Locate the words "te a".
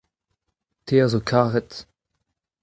0.85-1.07